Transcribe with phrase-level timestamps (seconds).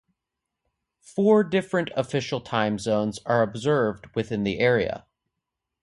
[1.03, 5.05] Four different official time zones are observed within the area.